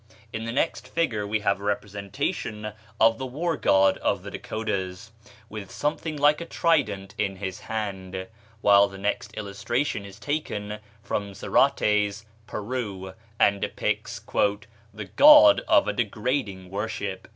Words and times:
In 0.33 0.45
the 0.45 0.51
next 0.51 0.87
figure 0.87 1.27
we 1.27 1.41
have 1.41 1.59
a 1.61 1.63
representation 1.63 2.73
of 2.99 3.19
the 3.19 3.25
war 3.27 3.55
god 3.55 3.99
of 3.99 4.23
the 4.23 4.31
Dakotas, 4.31 5.11
with 5.47 5.69
something 5.69 6.17
like 6.17 6.41
a 6.41 6.45
trident 6.45 7.13
in 7.19 7.35
his 7.35 7.59
hand; 7.59 8.25
while 8.61 8.87
the 8.87 8.97
next 8.97 9.31
illustration 9.35 10.03
is 10.03 10.17
taken 10.17 10.79
from 11.03 11.35
Zarate's 11.35 12.25
"Peru," 12.47 13.13
and 13.39 13.61
depicts 13.61 14.19
"the 14.19 15.05
god 15.15 15.59
of 15.67 15.87
a 15.87 15.93
degrading 15.93 16.71
worship." 16.71 17.27